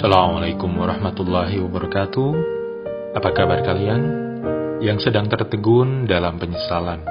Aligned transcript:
Assalamualaikum 0.00 0.80
warahmatullahi 0.80 1.60
wabarakatuh. 1.60 2.30
Apa 3.20 3.36
kabar 3.36 3.60
kalian 3.60 4.00
yang 4.80 4.96
sedang 4.96 5.28
tertegun 5.28 6.08
dalam 6.08 6.40
penyesalan 6.40 7.04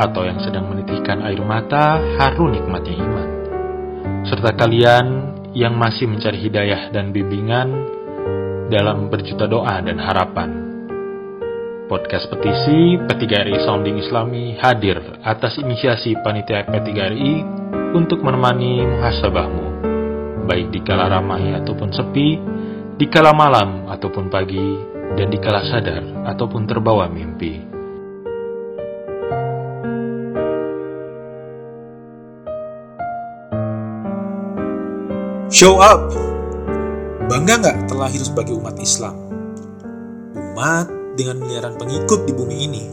atau 0.00 0.24
yang 0.24 0.40
sedang 0.40 0.72
menitikkan 0.72 1.20
air 1.20 1.44
mata 1.44 2.00
haru 2.16 2.48
nikmatnya 2.48 2.96
iman? 2.96 3.28
Serta 4.24 4.56
kalian 4.56 5.36
yang 5.52 5.76
masih 5.76 6.08
mencari 6.08 6.40
hidayah 6.48 6.88
dan 6.96 7.12
bimbingan 7.12 7.92
dalam 8.72 9.12
berjuta 9.12 9.44
doa 9.44 9.84
dan 9.84 10.00
harapan. 10.00 10.48
Podcast 11.92 12.32
petisi 12.32 13.04
P3RI 13.04 13.68
Sounding 13.68 14.00
Islami 14.00 14.56
hadir 14.64 14.96
atas 15.20 15.60
inisiasi 15.60 16.16
panitia 16.24 16.64
P3RI 16.72 17.44
untuk 17.92 18.24
menemani 18.24 18.80
muhasabahmu, 18.80 19.83
baik 20.44 20.70
di 20.70 20.80
kala 20.84 21.08
ramai 21.08 21.56
ataupun 21.56 21.90
sepi, 21.90 22.28
di 23.00 23.06
kala 23.08 23.32
malam 23.32 23.88
ataupun 23.88 24.28
pagi, 24.28 24.78
dan 25.16 25.32
di 25.32 25.38
kala 25.40 25.64
sadar 25.66 26.04
ataupun 26.28 26.68
terbawa 26.68 27.08
mimpi. 27.08 27.74
Show 35.54 35.78
up! 35.78 36.10
Bangga 37.30 37.62
nggak 37.62 37.78
terlahir 37.86 38.18
sebagai 38.18 38.58
umat 38.58 38.74
Islam? 38.82 39.14
Umat 40.34 40.90
dengan 41.14 41.40
miliaran 41.40 41.78
pengikut 41.78 42.26
di 42.26 42.34
bumi 42.34 42.56
ini. 42.66 42.84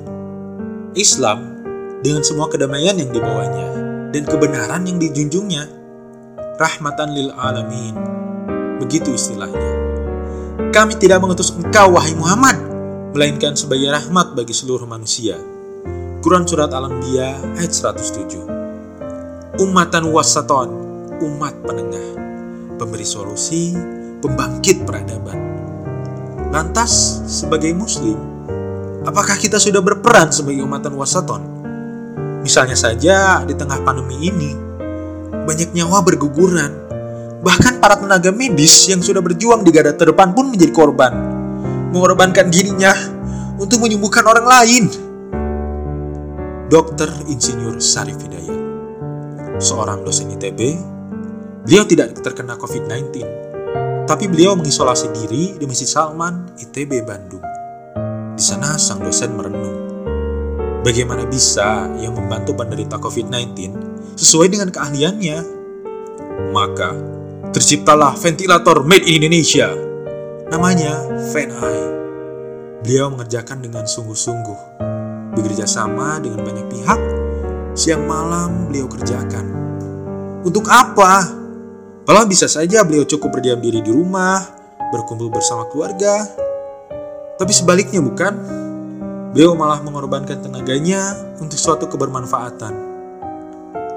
Islam 0.93 1.57
dengan 2.05 2.21
semua 2.21 2.53
kedamaian 2.53 3.01
yang 3.01 3.09
dibawanya 3.09 3.69
dan 4.13 4.29
kebenaran 4.29 4.85
yang 4.85 5.01
dijunjungnya. 5.01 5.80
Rahmatan 6.61 7.17
lil 7.17 7.33
alamin. 7.33 7.97
Begitu 8.77 9.17
istilahnya. 9.17 9.81
Kami 10.69 10.93
tidak 10.93 11.17
mengutus 11.17 11.49
engkau 11.57 11.97
wahai 11.97 12.13
Muhammad, 12.13 12.53
melainkan 13.17 13.57
sebagai 13.57 13.89
rahmat 13.89 14.37
bagi 14.37 14.53
seluruh 14.53 14.85
manusia. 14.85 15.41
Quran 16.21 16.45
Surat 16.45 16.69
Al-Anbiya 16.69 17.57
ayat 17.57 17.73
107 17.73 19.57
Umatan 19.57 20.13
wasaton, 20.13 20.69
umat 21.25 21.57
penengah, 21.65 22.07
pemberi 22.77 23.09
solusi, 23.09 23.73
pembangkit 24.21 24.85
peradaban. 24.85 25.41
Lantas, 26.53 27.25
sebagai 27.25 27.73
muslim, 27.73 28.21
apakah 29.01 29.33
kita 29.41 29.57
sudah 29.57 29.81
berperan 29.81 30.29
sebagai 30.29 30.61
umatan 30.61 30.93
wasaton? 30.93 31.41
Misalnya 32.45 32.77
saja 32.77 33.41
di 33.49 33.57
tengah 33.57 33.81
pandemi 33.81 34.29
ini, 34.29 34.70
banyak 35.51 35.75
nyawa 35.75 35.99
berguguran. 35.99 36.71
Bahkan 37.43 37.83
para 37.83 37.99
tenaga 37.99 38.31
medis 38.31 38.87
yang 38.87 39.03
sudah 39.03 39.19
berjuang 39.19 39.67
di 39.67 39.75
garda 39.75 39.91
terdepan 39.91 40.31
pun 40.31 40.47
menjadi 40.47 40.71
korban. 40.71 41.11
Mengorbankan 41.91 42.47
dirinya 42.47 42.95
untuk 43.59 43.83
menyembuhkan 43.83 44.23
orang 44.23 44.47
lain. 44.47 44.83
Dokter 46.71 47.11
Insinyur 47.27 47.83
Sarif 47.83 48.15
Hidayat, 48.23 48.55
seorang 49.59 50.07
dosen 50.07 50.31
ITB, 50.31 50.79
beliau 51.67 51.83
tidak 51.83 52.15
terkena 52.23 52.55
COVID-19, 52.55 53.11
tapi 54.07 54.31
beliau 54.31 54.55
mengisolasi 54.55 55.11
diri 55.11 55.59
di 55.59 55.67
Masjid 55.67 55.83
Salman, 55.83 56.55
ITB 56.63 57.03
Bandung. 57.03 57.43
Di 58.39 58.39
sana 58.39 58.79
sang 58.79 59.03
dosen 59.03 59.35
merenung. 59.35 59.91
Bagaimana 60.87 61.27
bisa 61.27 61.91
ia 61.99 62.07
membantu 62.07 62.55
penderita 62.55 62.95
COVID-19 63.03 63.90
sesuai 64.17 64.47
dengan 64.53 64.69
keahliannya? 64.69 65.39
Maka 66.51 66.89
terciptalah 67.51 68.15
ventilator 68.15 68.83
made 68.87 69.05
in 69.05 69.21
Indonesia. 69.21 69.71
Namanya 70.51 71.07
VenEye. 71.31 71.87
Beliau 72.81 73.13
mengerjakan 73.13 73.61
dengan 73.61 73.85
sungguh-sungguh. 73.85 74.81
Bekerja 75.31 75.63
sama 75.63 76.19
dengan 76.19 76.43
banyak 76.43 76.67
pihak, 76.67 76.99
siang 77.77 78.03
malam 78.03 78.67
beliau 78.67 78.89
kerjakan. 78.89 79.47
Untuk 80.43 80.67
apa? 80.67 81.29
Malah 82.03 82.25
bisa 82.27 82.49
saja 82.49 82.83
beliau 82.83 83.07
cukup 83.07 83.39
berdiam 83.39 83.61
diri 83.61 83.79
di 83.79 83.93
rumah, 83.93 84.43
berkumpul 84.91 85.31
bersama 85.31 85.69
keluarga. 85.71 86.27
Tapi 87.39 87.53
sebaliknya 87.55 88.03
bukan? 88.03 88.33
Beliau 89.31 89.55
malah 89.55 89.79
mengorbankan 89.79 90.43
tenaganya 90.43 91.15
untuk 91.39 91.55
suatu 91.55 91.87
kebermanfaatan. 91.87 92.90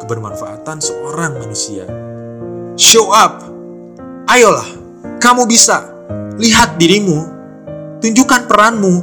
Kebermanfaatan 0.04 0.84
seorang 0.84 1.41
manusia. 1.41 1.88
Show 2.76 3.09
up! 3.09 3.41
Ayolah, 4.28 4.69
kamu 5.16 5.48
bisa. 5.48 5.81
Lihat 6.37 6.76
dirimu. 6.76 7.25
Tunjukkan 8.04 8.44
peranmu. 8.44 8.94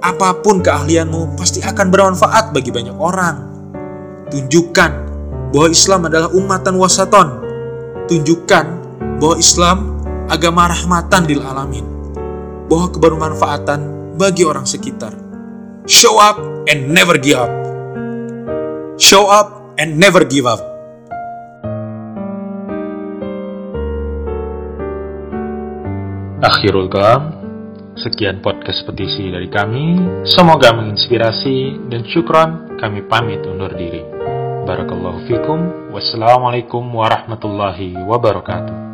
Apa 0.00 0.40
pun 0.40 0.64
keahlianmu 0.64 1.36
pasti 1.36 1.60
akan 1.60 1.86
bermanfaat 1.92 2.56
bagi 2.56 2.72
banyak 2.72 2.96
orang. 2.96 3.36
Tunjukkan 4.32 4.90
bahwa 5.52 5.68
Islam 5.68 6.08
adalah 6.08 6.32
umatan 6.32 6.80
wasaton. 6.80 7.28
Tunjukkan 8.08 8.66
bahwa 9.20 9.36
Islam 9.36 9.78
agama 10.32 10.72
rahmatan 10.72 11.28
lil 11.28 11.44
alamin. 11.44 11.84
Bahwa 12.72 12.88
kebermanfaatan 12.88 13.80
bagi 14.16 14.48
orang 14.48 14.64
sekitar. 14.64 15.12
Show 15.84 16.16
up 16.16 16.40
and 16.72 16.88
never 16.88 17.20
give 17.20 17.36
up. 17.36 17.52
Show 18.96 19.28
up 19.28 19.61
and 19.82 19.98
never 19.98 20.22
give 20.22 20.46
up. 20.46 20.62
Akhirul 26.42 26.86
kalam, 26.86 27.22
sekian 27.98 28.38
podcast 28.38 28.86
petisi 28.86 29.30
dari 29.34 29.50
kami. 29.50 29.98
Semoga 30.22 30.70
menginspirasi 30.74 31.90
dan 31.90 32.06
syukron 32.06 32.78
kami 32.78 33.02
pamit 33.10 33.42
undur 33.42 33.74
diri. 33.74 34.06
Barakallahu 34.62 35.26
fikum. 35.26 35.90
Wassalamualaikum 35.90 36.86
warahmatullahi 36.86 37.98
wabarakatuh. 38.06 38.91